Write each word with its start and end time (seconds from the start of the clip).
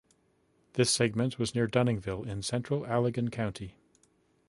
This 0.73 0.89
segment 0.89 1.37
was 1.37 1.53
near 1.53 1.67
Dunningville 1.67 2.25
in 2.25 2.41
central 2.41 2.81
Allegan 2.87 3.31
County. 3.31 3.75